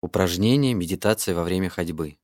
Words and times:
Упражнение 0.00 0.74
медитация 0.74 1.34
во 1.34 1.42
время 1.42 1.68
ходьбы. 1.68 2.18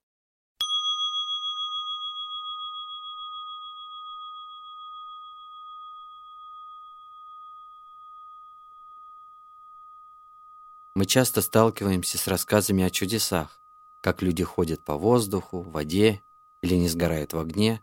Мы 10.95 11.05
часто 11.07 11.43
сталкиваемся 11.43 12.17
с 12.17 12.29
рассказами 12.29 12.85
о 12.85 12.91
чудесах, 12.91 13.59
как 14.01 14.23
люди 14.23 14.45
ходят 14.45 14.85
по 14.85 14.97
воздуху, 14.97 15.63
воде 15.63 16.23
или 16.63 16.77
не 16.77 16.89
сгорают 16.89 17.33
в 17.33 17.39
огне. 17.41 17.81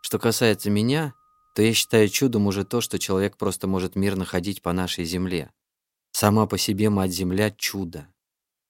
Что 0.00 0.18
касается 0.18 0.70
меня, 0.70 1.14
то 1.54 1.62
я 1.62 1.72
считаю 1.72 2.08
чудом 2.08 2.48
уже 2.48 2.64
то, 2.64 2.80
что 2.80 2.98
человек 2.98 3.36
просто 3.36 3.68
может 3.68 3.94
мирно 3.94 4.24
ходить 4.24 4.60
по 4.60 4.72
нашей 4.72 5.04
земле. 5.04 5.52
Сама 6.10 6.46
по 6.46 6.58
себе 6.58 6.90
Мать-Земля— 6.90 7.50
чудо. 7.56 8.08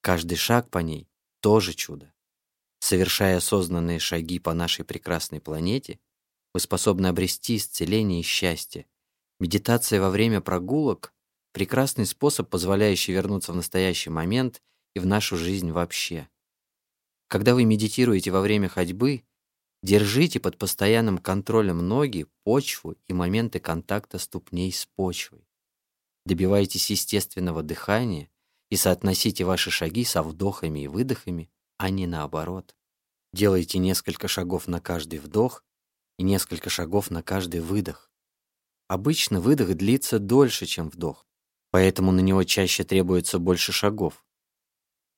Каждый 0.00 0.36
шаг 0.36 0.70
по 0.70 0.78
ней— 0.78 1.08
тоже 1.40 1.74
чудо. 1.74 2.12
Совершая 2.78 3.36
осознанные 3.36 3.98
шаги 3.98 4.38
по 4.38 4.54
нашей 4.54 4.84
прекрасной 4.84 5.40
планете, 5.40 6.00
вы 6.54 6.60
способны 6.60 7.08
обрести 7.08 7.56
исцеление 7.56 8.20
и 8.20 8.24
счастье. 8.24 8.86
Медитация 9.38 10.00
во 10.00 10.10
время 10.10 10.40
прогулок— 10.40 11.12
прекрасный 11.52 12.06
способ, 12.06 12.48
позволяющий 12.48 13.12
вернуться 13.12 13.52
в 13.52 13.56
настоящий 13.56 14.08
момент 14.08 14.62
и 14.94 15.00
в 15.00 15.06
нашу 15.06 15.36
жизнь 15.36 15.70
вообще. 15.70 16.28
Когда 17.28 17.54
вы 17.54 17.64
медитируете 17.64 18.30
во 18.30 18.40
время 18.40 18.68
ходьбы, 18.68 19.24
держите 19.82 20.40
под 20.40 20.56
постоянным 20.56 21.18
контролем 21.18 21.86
ноги, 21.86 22.26
почву 22.42 22.96
и 23.06 23.12
моменты 23.12 23.60
контакта 23.60 24.18
ступней 24.18 24.72
с 24.72 24.86
почвой. 24.96 25.46
Добивайтесь 26.24 26.90
естественного 26.90 27.62
дыхания 27.62 28.30
и 28.70 28.76
соотносите 28.76 29.44
ваши 29.44 29.70
шаги 29.70 30.04
со 30.04 30.22
вдохами 30.22 30.80
и 30.80 30.88
выдохами, 30.88 31.50
а 31.76 31.90
не 31.90 32.06
наоборот. 32.06 32.76
Делайте 33.32 33.78
несколько 33.78 34.28
шагов 34.28 34.68
на 34.68 34.80
каждый 34.80 35.18
вдох 35.18 35.64
и 36.18 36.22
несколько 36.22 36.70
шагов 36.70 37.10
на 37.10 37.22
каждый 37.22 37.60
выдох. 37.60 38.10
Обычно 38.88 39.40
выдох 39.40 39.74
длится 39.74 40.18
дольше, 40.18 40.66
чем 40.66 40.88
вдох, 40.88 41.26
поэтому 41.70 42.10
на 42.12 42.20
него 42.20 42.42
чаще 42.44 42.84
требуется 42.84 43.38
больше 43.38 43.72
шагов. 43.72 44.24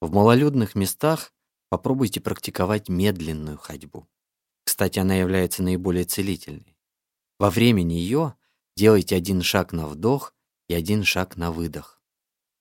В 0.01 0.11
малолюдных 0.13 0.75
местах 0.75 1.33
попробуйте 1.69 2.21
практиковать 2.21 2.89
медленную 2.89 3.57
ходьбу. 3.57 4.09
Кстати, 4.65 4.99
она 4.99 5.15
является 5.15 5.63
наиболее 5.63 6.05
целительной. 6.05 6.77
Во 7.39 7.51
время 7.51 7.83
нее 7.83 8.35
делайте 8.77 9.17
один 9.17 9.43
шаг 9.43 9.73
на 9.73 9.87
вдох 9.87 10.35
и 10.69 10.75
один 10.75 11.03
шаг 11.03 11.37
на 11.37 11.51
выдох. 11.51 12.02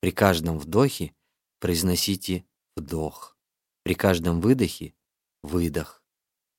При 0.01 0.11
каждом 0.11 0.59
вдохе 0.59 1.13
произносите 1.59 2.45
«вдох». 2.75 3.37
При 3.83 3.93
каждом 3.93 4.41
выдохе— 4.41 4.93
«выдох». 5.43 6.03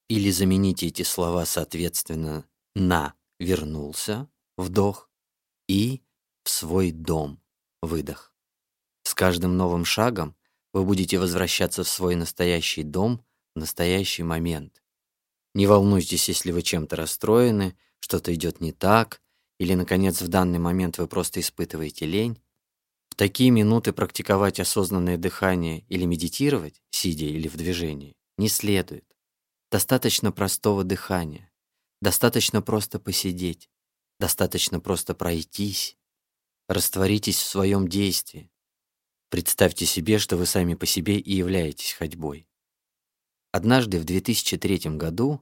Или 0.08 0.30
замените 0.30 0.86
эти 0.86 1.02
слова 1.02 1.44
соответственно 1.44 2.48
на 2.74 3.14
«вернулся»— 3.38 4.28
«вдох» 4.56 5.10
и 5.68 6.02
«в 6.44 6.50
свой 6.50 6.92
дом»— 6.92 7.42
«выдох». 7.82 8.34
С 9.02 9.14
каждым 9.14 9.56
новым 9.56 9.84
шагом 9.84 10.36
вы 10.72 10.84
будете 10.84 11.18
возвращаться 11.18 11.84
в 11.84 11.88
свой 11.88 12.14
настоящий 12.14 12.82
дом 12.82 13.24
в 13.54 13.58
настоящий 13.58 14.22
момент. 14.22 14.82
Не 15.54 15.66
волнуйтесь, 15.66 16.28
если 16.28 16.50
вы 16.50 16.62
чем-то 16.62 16.96
расстроены, 16.96 17.76
что-то 18.00 18.34
идет 18.34 18.60
не 18.60 18.72
так, 18.72 19.20
или, 19.58 19.74
наконец, 19.74 20.22
в 20.22 20.28
данный 20.28 20.58
момент 20.58 20.98
вы 20.98 21.06
просто 21.06 21.40
испытываете 21.40 22.06
лень. 22.06 22.41
Такие 23.22 23.50
минуты 23.50 23.92
практиковать 23.92 24.58
осознанное 24.58 25.16
дыхание 25.16 25.84
или 25.88 26.04
медитировать, 26.06 26.82
сидя 26.90 27.26
или 27.26 27.46
в 27.46 27.56
движении, 27.56 28.16
не 28.36 28.48
следует. 28.48 29.04
Достаточно 29.70 30.32
простого 30.32 30.82
дыхания, 30.82 31.48
достаточно 32.00 32.62
просто 32.62 32.98
посидеть, 32.98 33.70
достаточно 34.18 34.80
просто 34.80 35.14
пройтись. 35.14 35.96
Растворитесь 36.66 37.36
в 37.36 37.46
своем 37.46 37.86
действии. 37.86 38.50
Представьте 39.30 39.86
себе, 39.86 40.18
что 40.18 40.36
вы 40.36 40.44
сами 40.44 40.74
по 40.74 40.86
себе 40.86 41.16
и 41.16 41.32
являетесь 41.32 41.92
ходьбой. 41.92 42.48
Однажды 43.52 44.00
в 44.00 44.04
2003 44.04 44.96
году 44.96 45.40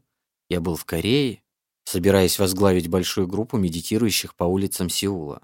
я 0.50 0.60
был 0.60 0.76
в 0.76 0.84
Корее, 0.84 1.42
собираясь 1.84 2.38
возглавить 2.38 2.88
большую 2.88 3.26
группу 3.26 3.56
медитирующих 3.56 4.34
по 4.34 4.44
улицам 4.44 4.90
Сеула. 4.90 5.40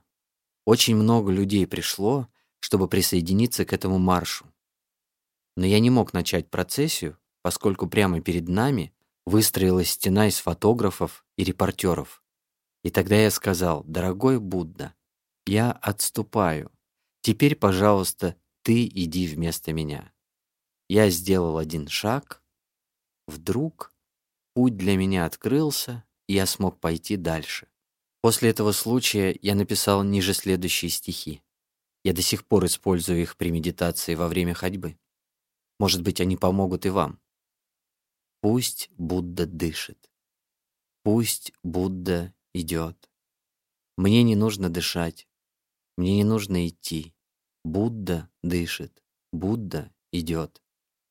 Очень 0.66 0.96
много 0.96 1.30
людей 1.30 1.64
пришло, 1.64 2.28
чтобы 2.66 2.88
присоединиться 2.88 3.64
к 3.64 3.72
этому 3.72 4.00
маршу. 4.00 4.44
Но 5.56 5.64
я 5.64 5.78
не 5.78 5.88
мог 5.88 6.12
начать 6.12 6.50
процессию, 6.50 7.16
поскольку 7.42 7.86
прямо 7.86 8.20
перед 8.20 8.48
нами 8.48 8.92
выстроилась 9.24 9.90
стена 9.90 10.26
из 10.26 10.40
фотографов 10.40 11.24
и 11.36 11.44
репортеров. 11.44 12.24
И 12.82 12.90
тогда 12.90 13.14
я 13.14 13.30
сказал, 13.30 13.84
дорогой 13.84 14.40
Будда, 14.40 14.94
я 15.46 15.70
отступаю. 15.70 16.72
Теперь, 17.20 17.54
пожалуйста, 17.54 18.34
ты 18.62 18.84
иди 18.84 19.28
вместо 19.28 19.72
меня. 19.72 20.12
Я 20.88 21.08
сделал 21.10 21.58
один 21.58 21.86
шаг. 21.86 22.42
Вдруг 23.28 23.94
путь 24.54 24.76
для 24.76 24.96
меня 24.96 25.24
открылся, 25.24 26.02
и 26.26 26.34
я 26.34 26.46
смог 26.46 26.80
пойти 26.80 27.16
дальше. 27.16 27.68
После 28.22 28.50
этого 28.50 28.72
случая 28.72 29.38
я 29.40 29.54
написал 29.54 30.02
ниже 30.02 30.34
следующие 30.34 30.90
стихи. 30.90 31.44
Я 32.06 32.12
до 32.12 32.22
сих 32.22 32.46
пор 32.46 32.66
использую 32.66 33.20
их 33.20 33.36
при 33.36 33.50
медитации 33.50 34.14
во 34.14 34.28
время 34.28 34.54
ходьбы. 34.54 34.96
Может 35.80 36.02
быть, 36.02 36.20
они 36.20 36.36
помогут 36.36 36.86
и 36.86 36.88
вам. 36.88 37.20
Пусть 38.40 38.88
Будда 38.92 39.44
дышит. 39.44 40.08
Пусть 41.02 41.52
Будда 41.64 42.32
идет. 42.54 43.10
Мне 43.96 44.22
не 44.22 44.36
нужно 44.36 44.70
дышать. 44.70 45.26
Мне 45.96 46.14
не 46.14 46.22
нужно 46.22 46.68
идти. 46.68 47.12
Будда 47.64 48.30
дышит. 48.40 49.02
Будда 49.32 49.92
идет. 50.12 50.62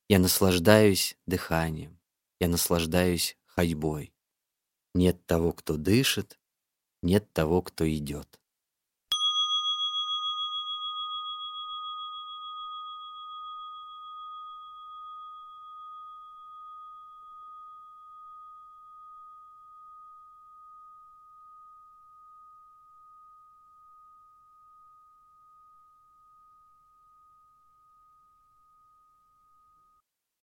Я 0.07 0.19
наслаждаюсь 0.19 1.17
дыханием. 1.25 1.99
Я 2.39 2.47
наслаждаюсь 2.47 3.37
ходьбой. 3.43 4.13
Нет 4.93 5.25
того, 5.25 5.51
кто 5.51 5.75
дышит, 5.75 6.39
нет 7.01 7.33
того, 7.33 7.61
кто 7.61 7.85
идет. 7.85 8.39